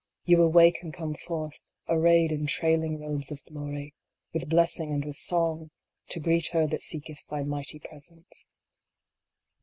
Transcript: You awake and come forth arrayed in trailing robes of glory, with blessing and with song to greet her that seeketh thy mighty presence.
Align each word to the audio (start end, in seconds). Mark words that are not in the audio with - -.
You 0.23 0.41
awake 0.41 0.79
and 0.81 0.91
come 0.91 1.13
forth 1.13 1.61
arrayed 1.87 2.31
in 2.31 2.47
trailing 2.47 2.99
robes 2.99 3.31
of 3.31 3.45
glory, 3.45 3.93
with 4.33 4.49
blessing 4.49 4.91
and 4.91 5.05
with 5.05 5.15
song 5.15 5.69
to 6.09 6.19
greet 6.19 6.47
her 6.53 6.65
that 6.65 6.81
seeketh 6.81 7.27
thy 7.27 7.43
mighty 7.43 7.77
presence. 7.77 8.47